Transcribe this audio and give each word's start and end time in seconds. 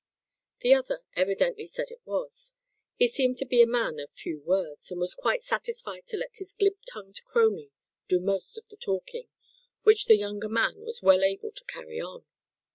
The 0.61 0.73
other 0.73 1.03
evidently 1.13 1.67
said 1.67 1.91
it 1.91 2.01
was. 2.05 2.55
He 2.95 3.07
seemed 3.07 3.37
to 3.37 3.45
be 3.45 3.61
a 3.61 3.67
man 3.67 3.99
of 3.99 4.09
few 4.13 4.39
words, 4.41 4.89
and 4.89 4.99
was 4.99 5.13
quite 5.13 5.43
satisfied 5.43 6.07
to 6.07 6.17
let 6.17 6.37
his 6.37 6.53
glib 6.53 6.77
tongued 6.91 7.21
crony 7.23 7.71
do 8.07 8.19
most 8.19 8.57
of 8.57 8.67
the 8.69 8.77
talking, 8.77 9.29
which 9.83 10.07
the 10.07 10.17
younger 10.17 10.49
man 10.49 10.79
was 10.81 11.03
well 11.03 11.23
able 11.23 11.51
to 11.51 11.65
carry 11.65 11.99
on. 12.01 12.25